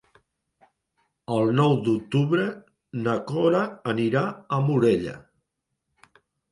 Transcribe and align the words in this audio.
El 1.35 1.51
nou 1.59 1.75
d'octubre 1.89 2.47
na 3.05 3.15
Cora 3.31 3.63
anirà 3.95 4.27
a 4.59 4.63
Morella. 4.71 5.19